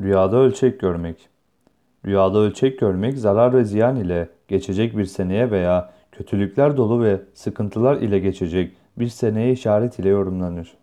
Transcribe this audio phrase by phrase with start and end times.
[0.00, 1.28] Rüyada ölçek görmek.
[2.06, 7.96] Rüyada ölçek görmek zarar ve ziyan ile geçecek bir seneye veya kötülükler dolu ve sıkıntılar
[7.96, 10.76] ile geçecek bir seneye işaret ile yorumlanır.